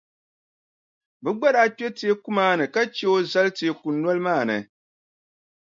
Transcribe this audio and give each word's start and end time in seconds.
Bɛ 1.23 1.29
gba 1.37 1.47
daa 1.55 1.69
kpe 1.77 1.87
teeku 1.97 2.29
maa 2.37 2.53
ni 2.57 2.65
ka 2.73 2.81
che 2.95 3.05
o 3.15 3.17
zali 3.31 3.51
teeku 3.57 3.87
noli 3.91 4.21
maa 4.27 4.43
ni. 4.49 4.57